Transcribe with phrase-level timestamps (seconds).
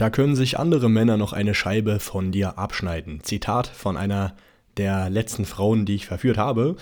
[0.00, 3.22] Da können sich andere Männer noch eine Scheibe von dir abschneiden.
[3.22, 4.34] Zitat von einer
[4.78, 6.76] der letzten Frauen, die ich verführt habe.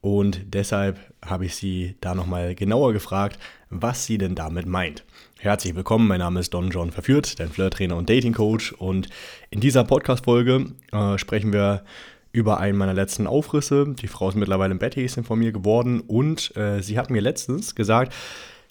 [0.00, 3.38] Und deshalb habe ich sie da nochmal genauer gefragt,
[3.70, 5.04] was sie denn damit meint.
[5.38, 8.72] Herzlich willkommen, mein Name ist Don John Verführt, dein Flirttrainer und Dating Coach.
[8.72, 9.08] Und
[9.50, 11.84] in dieser Podcast-Folge äh, sprechen wir
[12.32, 13.94] über einen meiner letzten Aufrisse.
[13.96, 16.00] Die Frau ist mittlerweile im Bett, ist von mir geworden.
[16.00, 18.12] Und äh, sie hat mir letztens gesagt,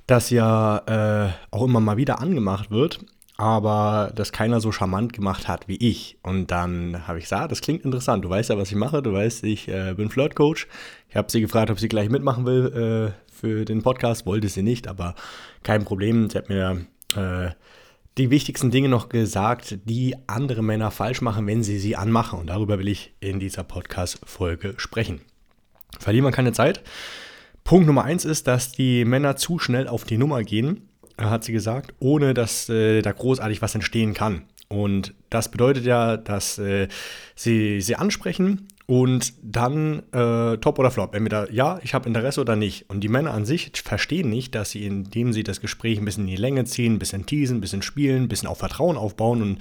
[0.08, 3.00] dass ja äh, auch immer mal wieder angemacht wird,
[3.38, 6.18] aber das keiner so charmant gemacht hat wie ich.
[6.22, 8.24] Und dann habe ich gesagt, das klingt interessant.
[8.24, 9.02] Du weißt ja, was ich mache.
[9.02, 10.68] Du weißt, ich äh, bin Flirtcoach.
[11.10, 14.26] Ich habe sie gefragt, ob sie gleich mitmachen will äh, für den Podcast.
[14.26, 15.16] Wollte sie nicht, aber
[15.64, 16.30] kein Problem.
[16.30, 17.50] Sie hat mir äh,
[18.20, 22.40] die wichtigsten Dinge noch gesagt, die andere Männer falsch machen, wenn sie sie anmachen.
[22.40, 25.22] Und darüber will ich in dieser Podcast-Folge sprechen.
[26.00, 26.84] Verlieren wir keine Zeit.
[27.64, 31.52] Punkt Nummer eins ist, dass die Männer zu schnell auf die Nummer gehen hat sie
[31.52, 34.44] gesagt, ohne dass äh, da großartig was entstehen kann.
[34.68, 36.88] Und das bedeutet ja, dass äh,
[37.36, 41.16] sie sie ansprechen und dann äh, top oder flop.
[41.16, 42.90] Entweder ja, ich habe Interesse oder nicht.
[42.90, 46.24] Und die Männer an sich verstehen nicht, dass sie, indem sie das Gespräch ein bisschen
[46.24, 49.42] in die Länge ziehen, ein bisschen teasen, ein bisschen spielen, ein bisschen auf Vertrauen aufbauen
[49.42, 49.60] und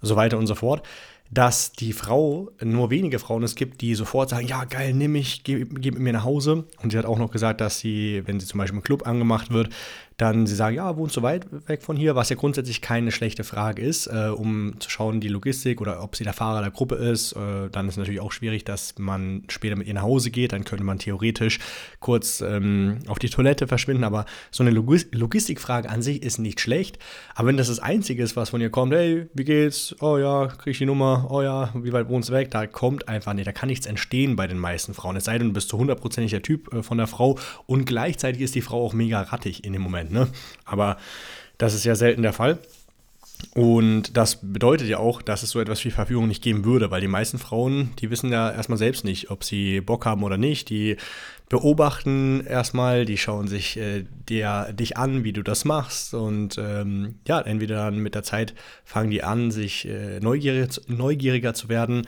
[0.00, 0.86] so weiter und so fort,
[1.30, 5.44] dass die Frau, nur wenige Frauen es gibt, die sofort sagen, ja geil, nimm mich,
[5.44, 6.64] gib, gib mir nach Hause.
[6.82, 9.50] Und sie hat auch noch gesagt, dass sie, wenn sie zum Beispiel im Club angemacht
[9.50, 9.70] wird,
[10.22, 13.42] dann sie sagen, ja, wohnst du weit weg von hier, was ja grundsätzlich keine schlechte
[13.42, 16.94] Frage ist, äh, um zu schauen, die Logistik oder ob sie der Fahrer der Gruppe
[16.94, 17.32] ist.
[17.32, 20.52] Äh, dann ist natürlich auch schwierig, dass man später mit ihr nach Hause geht.
[20.52, 21.58] Dann könnte man theoretisch
[21.98, 24.04] kurz ähm, auf die Toilette verschwinden.
[24.04, 27.00] Aber so eine Logis Logistikfrage an sich ist nicht schlecht.
[27.34, 29.96] Aber wenn das das Einzige ist, was von ihr kommt, hey, wie geht's?
[30.00, 31.26] Oh ja, krieg ich die Nummer?
[31.30, 32.52] Oh ja, wie weit wohnst du weg?
[32.52, 33.48] Da kommt einfach nicht.
[33.48, 35.16] Da kann nichts entstehen bei den meisten Frauen.
[35.16, 38.40] Es sei denn, du bist zu hundertprozentig der Typ äh, von der Frau und gleichzeitig
[38.40, 40.11] ist die Frau auch mega rattig in dem Moment.
[40.12, 40.28] Ne?
[40.64, 40.98] Aber
[41.58, 42.58] das ist ja selten der Fall.
[43.54, 47.00] Und das bedeutet ja auch, dass es so etwas wie Verführung nicht geben würde, weil
[47.00, 50.70] die meisten Frauen, die wissen ja erstmal selbst nicht, ob sie Bock haben oder nicht.
[50.70, 50.96] Die
[51.48, 56.14] beobachten erstmal, die schauen sich äh, dir, dich an, wie du das machst.
[56.14, 61.52] Und ähm, ja, entweder dann mit der Zeit fangen die an, sich äh, neugierig, neugieriger
[61.52, 62.06] zu werden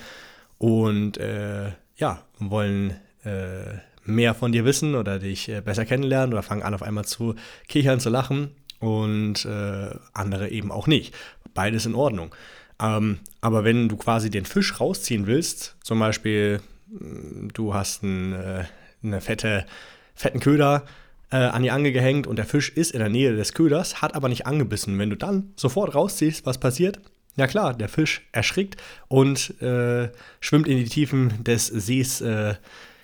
[0.58, 2.92] und äh, ja, wollen
[3.24, 7.04] äh, mehr von dir wissen oder dich äh, besser kennenlernen oder fangen an auf einmal
[7.04, 7.34] zu
[7.68, 8.50] kichern, zu lachen
[8.80, 11.14] und äh, andere eben auch nicht.
[11.54, 12.34] Beides in Ordnung.
[12.80, 18.32] Ähm, aber wenn du quasi den Fisch rausziehen willst, zum Beispiel mm, du hast ein,
[18.32, 18.64] äh,
[19.02, 19.66] eine fette,
[20.14, 20.84] fetten Köder
[21.30, 24.14] äh, an die Angel gehängt und der Fisch ist in der Nähe des Köders, hat
[24.14, 24.98] aber nicht angebissen.
[24.98, 27.00] Wenn du dann sofort rausziehst, was passiert?
[27.36, 30.10] Ja klar, der Fisch erschrickt und äh,
[30.40, 32.54] schwimmt in die Tiefen des Sees äh,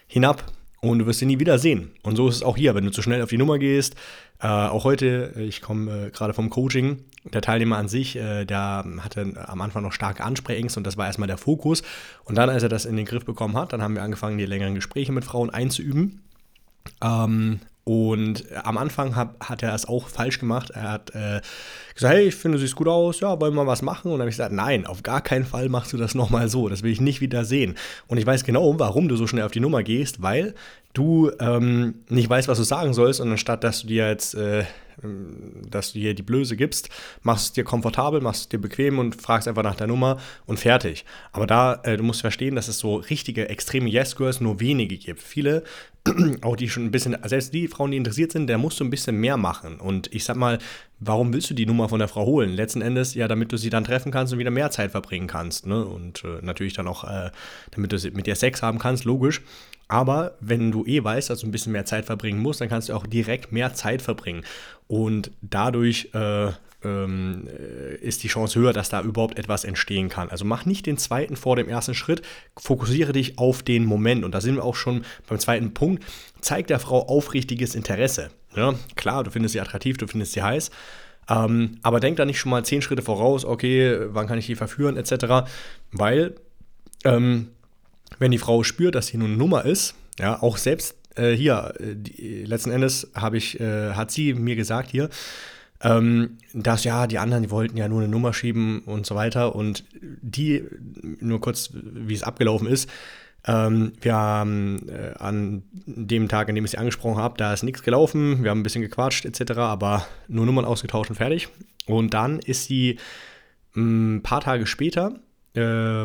[0.07, 0.45] hinab
[0.81, 1.91] und du wirst ihn nie wieder sehen.
[2.03, 3.97] Und so ist es auch hier, wenn du zu schnell auf die Nummer gehst.
[4.41, 8.85] Äh, auch heute, ich komme äh, gerade vom Coaching, der Teilnehmer an sich, äh, der
[9.01, 11.83] hatte am Anfang noch starke Ansprechängste und das war erstmal der Fokus.
[12.25, 14.47] Und dann, als er das in den Griff bekommen hat, dann haben wir angefangen, die
[14.47, 16.23] längeren Gespräche mit Frauen einzuüben.
[17.03, 20.71] Ähm, und am Anfang hat, hat er es auch falsch gemacht.
[20.71, 21.41] Er hat äh,
[21.95, 24.09] gesagt, hey, ich finde, du siehst gut aus, ja, wollen wir was machen?
[24.09, 26.69] Und dann habe ich gesagt, nein, auf gar keinen Fall machst du das nochmal so.
[26.69, 27.77] Das will ich nicht wieder sehen.
[28.07, 30.55] Und ich weiß genau, warum du so schnell auf die Nummer gehst, weil
[30.93, 34.65] du ähm, nicht weißt, was du sagen sollst und anstatt, dass du dir jetzt, äh,
[35.69, 36.91] dass du dir die Blöße gibst,
[37.23, 40.59] machst es dir komfortabel, machst es dir bequem und fragst einfach nach der Nummer und
[40.59, 41.05] fertig.
[41.33, 45.23] Aber da, äh, du musst verstehen, dass es so richtige, extreme Yes-Girls nur wenige gibt.
[45.23, 45.63] Viele
[46.43, 48.91] auch die schon ein bisschen, selbst die Frauen, die interessiert sind, der musst du ein
[48.91, 49.79] bisschen mehr machen.
[49.79, 50.59] Und ich sag mal,
[50.99, 52.51] warum willst du die Nummer von der Frau holen?
[52.51, 55.67] Letzten Endes, ja, damit du sie dann treffen kannst und wieder mehr Zeit verbringen kannst.
[55.67, 55.85] Ne?
[55.85, 57.31] Und äh, natürlich dann auch, äh,
[57.73, 59.43] damit du mit ihr Sex haben kannst, logisch.
[59.89, 62.89] Aber wenn du eh weißt, dass du ein bisschen mehr Zeit verbringen musst, dann kannst
[62.89, 64.45] du auch direkt mehr Zeit verbringen.
[64.87, 66.53] Und dadurch äh,
[66.85, 70.31] ähm, äh, ist die Chance höher, dass da überhaupt etwas entstehen kann.
[70.31, 72.23] Also mach nicht den zweiten vor dem ersten Schritt,
[72.57, 74.25] fokussiere dich auf den Moment.
[74.25, 76.05] Und da sind wir auch schon beim zweiten Punkt.
[76.41, 78.31] Zeig der Frau aufrichtiges Interesse.
[78.57, 80.71] Ja, klar, du findest sie attraktiv, du findest sie heiß.
[81.29, 84.57] Ähm, aber denk da nicht schon mal zehn Schritte voraus, okay, wann kann ich die
[84.57, 85.49] verführen, etc.
[85.93, 86.35] Weil,
[87.05, 87.49] ähm,
[88.19, 91.75] wenn die Frau spürt, dass sie nur eine Nummer ist, ja, auch selbst äh, hier,
[91.79, 95.09] äh, die, letzten Endes ich, äh, hat sie mir gesagt hier,
[95.83, 99.55] ähm, dass ja, die anderen, die wollten ja nur eine Nummer schieben und so weiter.
[99.55, 100.65] Und die,
[101.21, 102.91] nur kurz, wie es abgelaufen ist,
[103.47, 107.63] ähm, wir haben äh, an dem Tag, an dem ich sie angesprochen habe, da ist
[107.63, 108.43] nichts gelaufen.
[108.43, 111.49] Wir haben ein bisschen gequatscht etc., aber nur Nummern ausgetauscht und fertig.
[111.87, 112.99] Und dann ist sie
[113.75, 115.15] ein mm, paar Tage später
[115.55, 115.61] äh,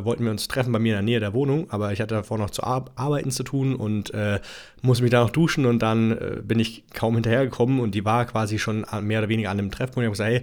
[0.06, 2.38] wollten wir uns treffen bei mir in der Nähe der Wohnung, aber ich hatte davor
[2.38, 4.40] noch zu ar arbeiten zu tun und äh,
[4.82, 8.26] musste mich da noch duschen und dann äh, bin ich kaum hinterhergekommen und die war
[8.26, 10.04] quasi schon mehr oder weniger an dem Treffpunkt.
[10.04, 10.42] Ich habe gesagt, hey,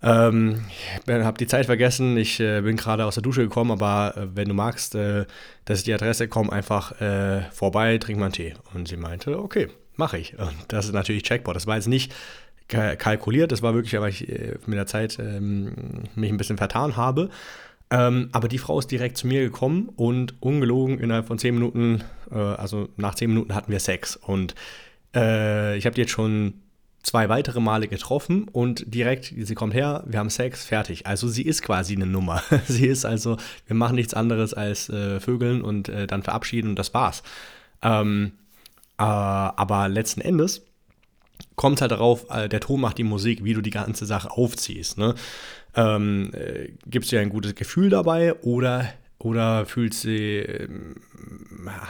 [0.00, 0.64] Ähm,
[1.06, 4.28] ich habe die Zeit vergessen, ich äh, bin gerade aus der Dusche gekommen, aber äh,
[4.32, 5.24] wenn du magst, äh,
[5.64, 8.54] das ist die Adresse, komm einfach äh, vorbei, trink mal einen Tee.
[8.74, 9.66] Und sie meinte, okay,
[9.96, 10.38] mache ich.
[10.38, 11.56] Und das ist natürlich Checkboard.
[11.56, 12.14] Das war jetzt nicht
[12.68, 15.72] kalkuliert, das war wirklich, weil ich äh, mit der Zeit ähm,
[16.14, 17.28] mich ein bisschen vertan habe.
[17.90, 22.02] Ähm, aber die Frau ist direkt zu mir gekommen und ungelogen innerhalb von zehn Minuten,
[22.30, 24.16] äh, also nach zehn Minuten hatten wir Sex.
[24.16, 24.54] Und
[25.10, 26.52] ich habe die jetzt schon
[27.08, 31.06] zwei weitere Male getroffen und direkt, sie kommt her, wir haben Sex, fertig.
[31.06, 32.42] Also sie ist quasi eine Nummer.
[32.66, 33.36] sie ist also,
[33.66, 37.22] wir machen nichts anderes als äh, Vögeln und äh, dann verabschieden und das war's.
[37.82, 38.32] Ähm,
[38.98, 40.62] äh, aber letzten Endes
[41.58, 44.96] kommt halt darauf, äh, der Ton macht die Musik, wie du die ganze Sache aufziehst.
[44.96, 45.14] Ne?
[45.74, 48.88] Ähm, äh, gibst du dir ein gutes Gefühl dabei oder
[49.20, 50.94] oder fühlt sie, ähm,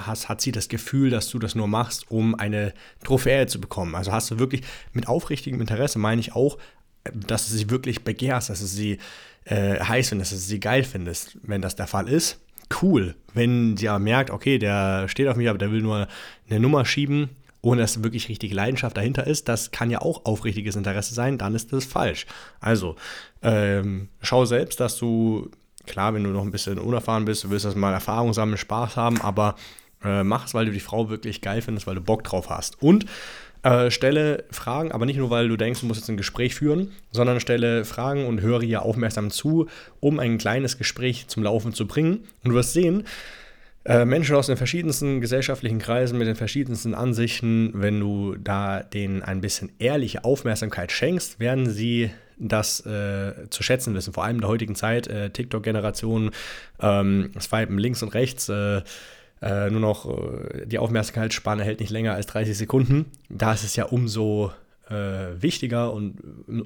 [0.06, 2.73] has, hat sie das Gefühl, dass du das nur machst, um eine
[3.05, 3.94] Trophäe zu bekommen?
[3.94, 4.62] Also hast du wirklich
[4.94, 6.56] mit aufrichtigem Interesse, meine ich auch,
[7.12, 8.97] dass du sie wirklich begehrst, dass du sie
[9.44, 11.37] äh, heiß findest, dass du sie geil findest.
[11.43, 12.41] Wenn das der Fall ist,
[12.81, 13.14] cool.
[13.35, 16.09] Wenn sie aber merkt, okay, der steht auf mich, aber der will nur
[16.49, 17.29] eine Nummer schieben,
[17.61, 21.55] ohne dass wirklich richtig Leidenschaft dahinter ist, das kann ja auch aufrichtiges Interesse sein, dann
[21.55, 22.27] ist das falsch.
[22.61, 22.97] Also,
[23.43, 25.51] ähm, schau selbst, dass du
[25.89, 28.97] Klar, wenn du noch ein bisschen unerfahren bist, du willst das mal Erfahrung sammeln, Spaß
[28.97, 29.57] haben, aber
[30.05, 32.81] äh, mach es, weil du die Frau wirklich geil findest, weil du Bock drauf hast.
[32.83, 33.07] Und
[33.63, 36.93] äh, stelle Fragen, aber nicht nur, weil du denkst, du musst jetzt ein Gespräch führen,
[37.11, 39.67] sondern stelle Fragen und höre ihr aufmerksam zu,
[39.99, 42.19] um ein kleines Gespräch zum Laufen zu bringen.
[42.45, 43.05] Und du wirst sehen,
[43.88, 49.23] äh, Menschen aus den verschiedensten gesellschaftlichen Kreisen mit den verschiedensten Ansichten, wenn du da denen
[49.23, 54.40] ein bisschen ehrliche Aufmerksamkeit schenkst, werden sie das äh, zu schätzen wissen, vor allem in
[54.43, 56.32] der heutigen Zeit, äh, TikTok-Generation,
[56.81, 58.82] ähm, Swipen links und rechts, äh,
[59.40, 63.06] äh nur noch äh, die Aufmerksamkeitsspanne hält nicht länger als 30 Sekunden.
[63.31, 64.52] Da ist es ja umso
[64.90, 66.17] äh, wichtiger und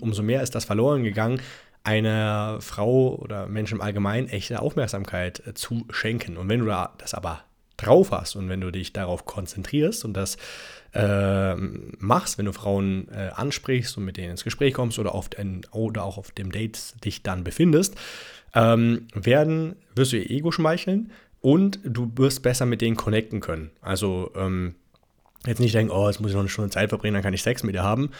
[0.00, 1.40] umso mehr ist das verloren gegangen,
[1.84, 6.36] einer Frau oder Menschen im Allgemeinen echte Aufmerksamkeit zu schenken.
[6.36, 7.42] Und wenn du das aber
[7.76, 10.36] drauf hast und wenn du dich darauf konzentrierst und das
[10.94, 15.30] äh, machst, wenn du Frauen äh, ansprichst und mit denen ins Gespräch kommst oder, auf
[15.36, 17.96] ein, oder auch auf dem Date dich dann befindest,
[18.54, 23.70] ähm, werden, wirst du ihr Ego schmeicheln und du wirst besser mit denen connecten können.
[23.80, 24.74] Also ähm,
[25.46, 27.42] jetzt nicht denken, oh, jetzt muss ich noch eine Stunde Zeit verbringen, dann kann ich
[27.42, 28.10] Sex mit ihr haben.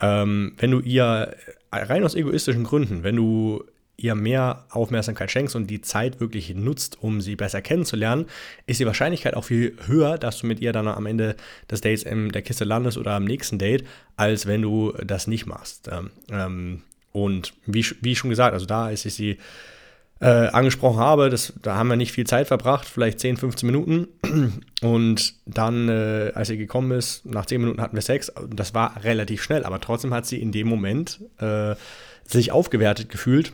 [0.00, 1.34] Ähm, wenn du ihr
[1.72, 3.64] rein aus egoistischen Gründen, wenn du
[3.96, 8.26] ihr mehr Aufmerksamkeit schenkst und die Zeit wirklich nutzt, um sie besser kennenzulernen,
[8.66, 11.36] ist die Wahrscheinlichkeit auch viel höher, dass du mit ihr dann am Ende
[11.70, 13.84] des Dates in der Kiste landest oder am nächsten Date,
[14.16, 15.88] als wenn du das nicht machst.
[15.92, 16.82] Ähm, ähm,
[17.12, 19.38] und wie, wie schon gesagt, also da, ich sie
[20.22, 24.06] äh, angesprochen habe, das, da haben wir nicht viel Zeit verbracht, vielleicht 10, 15 Minuten.
[24.80, 28.32] Und dann, äh, als sie gekommen ist, nach 10 Minuten hatten wir Sex.
[28.48, 31.74] Das war relativ schnell, aber trotzdem hat sie in dem Moment äh,
[32.24, 33.52] sich aufgewertet gefühlt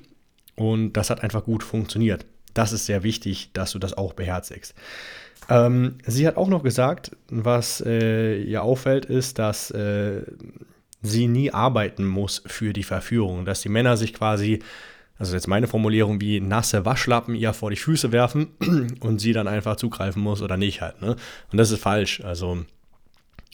[0.57, 2.27] und das hat einfach gut funktioniert.
[2.53, 4.75] Das ist sehr wichtig, dass du das auch beherzigst.
[5.49, 10.23] Ähm, sie hat auch noch gesagt, was äh, ihr auffällt, ist, dass äh,
[11.01, 13.47] sie nie arbeiten muss für die Verführung.
[13.47, 14.59] Dass die Männer sich quasi,
[15.19, 18.49] also jetzt meine Formulierung, wie nasse Waschlappen ihr vor die Füße werfen
[19.01, 21.03] und sie dann einfach zugreifen muss oder nicht halt.
[21.03, 21.17] Ne?
[21.51, 22.21] Und das ist falsch.
[22.23, 22.65] Also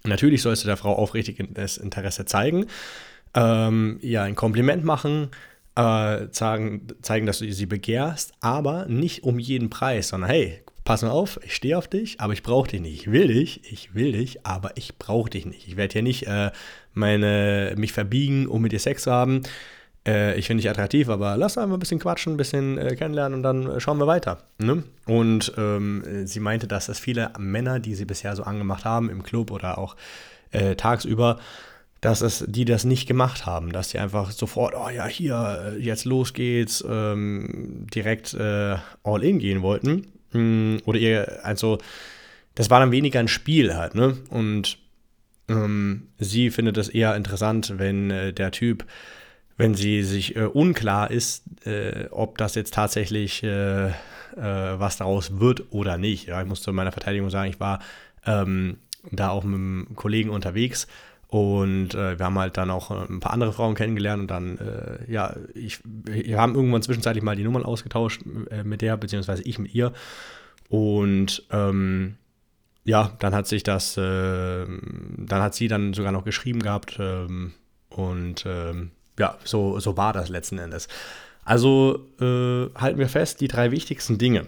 [0.04, 2.66] natürlich sollst du der Frau aufrichtiges Interesse zeigen,
[3.34, 5.30] ähm, ihr ein Kompliment machen,
[5.74, 11.02] äh, zeigen, zeigen, dass du sie begehrst, aber nicht um jeden Preis, sondern hey, pass
[11.02, 13.00] mal auf, ich stehe auf dich, aber ich brauche dich nicht.
[13.00, 15.66] Ich will dich, ich will dich, aber ich brauche dich nicht.
[15.66, 16.50] Ich werde hier nicht äh,
[16.92, 19.40] meine, mich verbiegen, um mit dir Sex zu haben.
[20.06, 23.38] Äh, ich finde dich attraktiv, aber lass einfach ein bisschen quatschen, ein bisschen äh, kennenlernen
[23.38, 24.38] und dann äh, schauen wir weiter.
[24.58, 24.84] Ne?
[25.06, 29.22] Und ähm, sie meinte, dass es viele Männer, die sie bisher so angemacht haben, im
[29.22, 29.96] Club oder auch
[30.50, 31.38] äh, tagsüber,
[32.04, 35.78] dass es die das nicht gemacht haben, dass die einfach sofort, oh ja, hier, äh,
[35.78, 40.08] jetzt los geht's, ähm, direkt äh, all in gehen wollten.
[40.32, 41.78] Mm, oder ihr, also,
[42.54, 44.18] das war dann weniger ein Spiel halt, ne?
[44.28, 44.76] Und
[45.48, 48.84] ähm, sie findet es eher interessant, wenn äh, der Typ,
[49.56, 53.92] wenn sie sich äh, unklar ist, äh, ob das jetzt tatsächlich äh,
[54.36, 56.26] was daraus wird oder nicht.
[56.26, 57.80] Ja, ich muss zu meiner Verteidigung sagen, ich war
[58.26, 58.78] ähm,
[59.12, 60.88] da auch mit einem Kollegen unterwegs
[61.28, 64.58] und äh, wir haben halt dann auch äh, ein paar andere Frauen kennengelernt und dann,
[64.58, 69.42] äh, ja, ich, wir haben irgendwann zwischenzeitlich mal die Nummern ausgetauscht äh, mit der, beziehungsweise
[69.42, 69.92] ich mit ihr.
[70.68, 72.16] Und ähm,
[72.84, 77.52] ja, dann hat sich das, äh, dann hat sie dann sogar noch geschrieben gehabt ähm,
[77.88, 80.88] und ähm, ja, so, so war das letzten Endes.
[81.44, 84.46] Also äh, halten wir fest, die drei wichtigsten Dinge.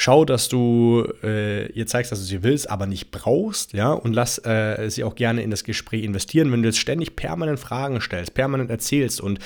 [0.00, 4.12] Schau, dass du äh, ihr zeigst, dass du sie willst, aber nicht brauchst, ja, und
[4.12, 6.52] lass äh, sie auch gerne in das Gespräch investieren.
[6.52, 9.40] Wenn du jetzt ständig permanent Fragen stellst, permanent erzählst und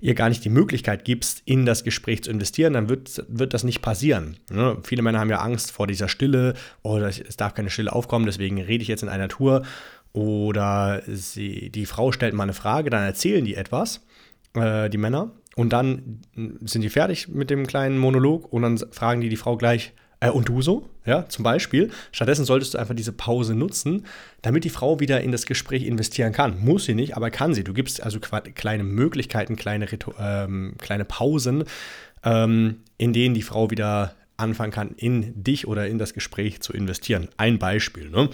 [0.00, 3.64] ihr gar nicht die Möglichkeit gibst, in das Gespräch zu investieren, dann wird, wird das
[3.64, 4.36] nicht passieren.
[4.48, 4.76] Ne?
[4.84, 8.60] Viele Männer haben ja Angst vor dieser Stille, oh, es darf keine Stille aufkommen, deswegen
[8.60, 9.62] rede ich jetzt in einer Tour.
[10.16, 14.00] Oder sie, die Frau stellt mal eine Frage, dann erzählen die etwas,
[14.54, 16.22] äh, die Männer, und dann
[16.62, 20.30] sind die fertig mit dem kleinen Monolog und dann fragen die die Frau gleich, äh,
[20.30, 20.88] und du so?
[21.04, 21.90] Ja, zum Beispiel.
[22.12, 24.06] Stattdessen solltest du einfach diese Pause nutzen,
[24.40, 26.64] damit die Frau wieder in das Gespräch investieren kann.
[26.64, 27.62] Muss sie nicht, aber kann sie.
[27.62, 29.86] Du gibst also kleine Möglichkeiten, kleine,
[30.18, 31.64] ähm, kleine Pausen,
[32.24, 36.72] ähm, in denen die Frau wieder anfangen kann, in dich oder in das Gespräch zu
[36.72, 37.28] investieren.
[37.36, 38.08] Ein Beispiel.
[38.08, 38.30] Ne?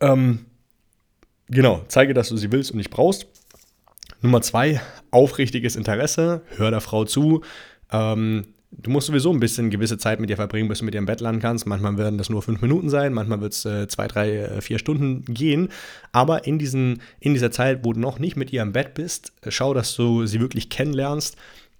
[0.00, 0.44] Ähm,
[1.48, 3.26] genau, zeige, dass du sie willst und nicht brauchst.
[4.20, 6.42] Nummer zwei, aufrichtiges Interesse.
[6.56, 7.42] Hör der Frau zu.
[7.92, 10.98] Ähm, du musst sowieso ein bisschen gewisse Zeit mit ihr verbringen, bis du mit ihr
[10.98, 11.66] im Bett landen kannst.
[11.66, 14.78] Manchmal werden das nur fünf Minuten sein, manchmal wird es äh, zwei, drei, äh, vier
[14.78, 15.68] Stunden gehen.
[16.12, 19.32] Aber in, diesen, in dieser Zeit, wo du noch nicht mit ihr im Bett bist,
[19.48, 21.36] schau, dass du sie wirklich kennenlernst.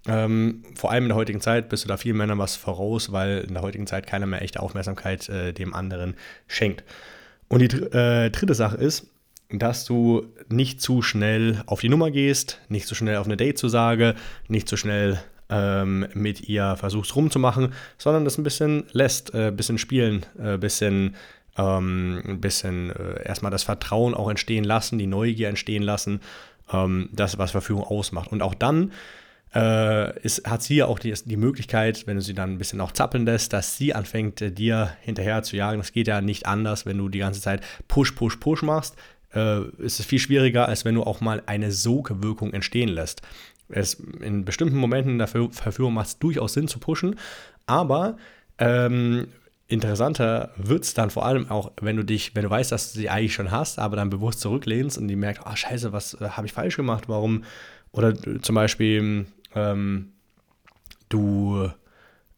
[0.07, 3.39] Ähm, vor allem in der heutigen Zeit bist du da vielen Männern was voraus, weil
[3.47, 6.15] in der heutigen Zeit keiner mehr echte Aufmerksamkeit äh, dem anderen
[6.47, 6.83] schenkt.
[7.47, 9.07] Und die äh, dritte Sache ist,
[9.49, 14.15] dass du nicht zu schnell auf die Nummer gehst, nicht zu schnell auf eine Date-Zusage,
[14.47, 19.51] nicht zu schnell ähm, mit ihr versuchst rumzumachen, sondern das ein bisschen lässt, ein äh,
[19.51, 21.15] bisschen spielen, ein äh, bisschen,
[21.57, 26.21] ähm, ein bisschen äh, erstmal das Vertrauen auch entstehen lassen, die Neugier entstehen lassen,
[26.73, 28.31] ähm, das, was Verfügung ausmacht.
[28.31, 28.91] Und auch dann
[29.53, 32.81] äh, ist, hat sie ja auch die, die Möglichkeit, wenn du sie dann ein bisschen
[32.81, 35.77] auch zappeln lässt, dass sie anfängt, äh, dir hinterher zu jagen.
[35.77, 38.95] Das geht ja nicht anders, wenn du die ganze Zeit Push, Push, Push machst
[39.35, 43.21] äh, ist es viel schwieriger, als wenn du auch mal eine Sogwirkung entstehen lässt.
[43.69, 47.15] Es, in bestimmten Momenten der Verführung macht es durchaus Sinn zu pushen,
[47.65, 48.17] aber
[48.57, 49.27] ähm,
[49.67, 52.99] interessanter wird es dann vor allem auch, wenn du dich, wenn du weißt, dass du
[52.99, 56.13] sie eigentlich schon hast, aber dann bewusst zurücklehnst und die merkt, ah oh, scheiße, was
[56.15, 57.43] äh, habe ich falsch gemacht, warum?
[57.91, 59.25] Oder zum Beispiel,
[59.55, 60.11] ähm,
[61.09, 61.69] du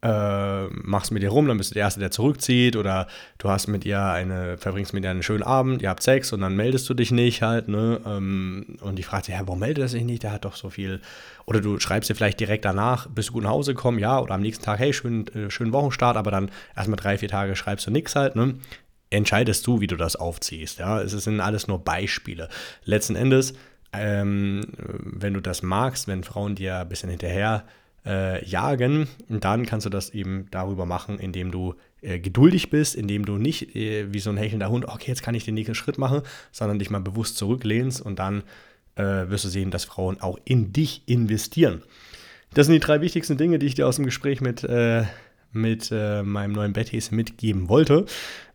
[0.03, 3.07] äh, machst mit ihr rum, dann bist du der Erste, der zurückzieht oder
[3.39, 6.41] du hast mit ihr eine, verbringst mit ihr einen schönen Abend, ihr habt Sex und
[6.41, 7.99] dann meldest du dich nicht halt, ne?
[8.05, 10.21] Ähm, und die fragt sich, ja, warum meldet er sich nicht?
[10.21, 11.01] Der hat doch so viel.
[11.45, 14.35] Oder du schreibst dir vielleicht direkt danach, bist du gut nach Hause gekommen, ja, oder
[14.35, 17.87] am nächsten Tag, hey, schönen, äh, schönen Wochenstart, aber dann erstmal drei, vier Tage schreibst
[17.87, 18.53] du nichts halt, ne?
[19.09, 21.01] Entscheidest du, wie du das aufziehst, ja?
[21.01, 22.49] Es sind alles nur Beispiele.
[22.83, 23.55] Letzten Endes,
[23.93, 27.63] ähm, wenn du das magst, wenn Frauen dir ein bisschen hinterher
[28.07, 29.07] äh, jagen.
[29.27, 33.75] Dann kannst du das eben darüber machen, indem du äh, geduldig bist, indem du nicht
[33.75, 36.21] äh, wie so ein hechelnder Hund, okay, jetzt kann ich den nächsten Schritt machen,
[36.51, 38.43] sondern dich mal bewusst zurücklehnst und dann
[38.95, 41.83] äh, wirst du sehen, dass Frauen auch in dich investieren.
[42.53, 45.03] Das sind die drei wichtigsten Dinge, die ich dir aus dem Gespräch mit äh,
[45.51, 48.05] mit äh, meinem neuen Betties mitgeben wollte.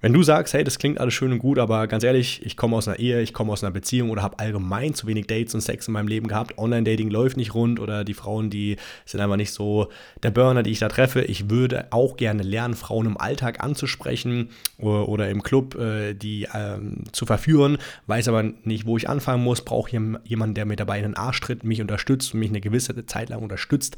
[0.01, 2.77] Wenn du sagst, hey, das klingt alles schön und gut, aber ganz ehrlich, ich komme
[2.77, 5.61] aus einer Ehe, ich komme aus einer Beziehung oder habe allgemein zu wenig Dates und
[5.61, 9.37] Sex in meinem Leben gehabt, Online-Dating läuft nicht rund oder die Frauen, die sind einfach
[9.37, 9.91] nicht so
[10.25, 11.23] der Burner, die ich da treffe.
[11.23, 16.49] Ich würde auch gerne lernen, Frauen im Alltag anzusprechen oder, oder im Club äh, die
[16.53, 19.93] ähm, zu verführen, weiß aber nicht, wo ich anfangen muss, brauche
[20.25, 23.29] jemanden, der mir dabei in den Arsch tritt, mich unterstützt und mich eine gewisse Zeit
[23.29, 23.97] lang unterstützt.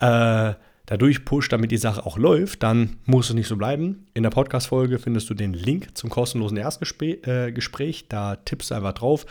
[0.00, 0.54] Äh,
[0.88, 4.06] dadurch pusht, damit die Sache auch läuft, dann muss es nicht so bleiben.
[4.14, 7.26] In der Podcast-Folge findest du den Link zum kostenlosen Erstgespräch.
[7.26, 9.26] Äh, da tippst du einfach drauf,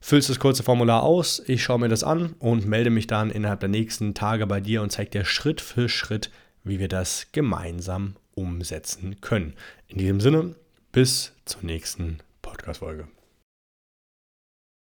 [0.00, 3.60] füllst das kurze Formular aus, ich schaue mir das an und melde mich dann innerhalb
[3.60, 6.30] der nächsten Tage bei dir und zeige dir Schritt für Schritt,
[6.62, 9.54] wie wir das gemeinsam umsetzen können.
[9.88, 10.54] In diesem Sinne,
[10.92, 13.15] bis zur nächsten Podcast-Folge.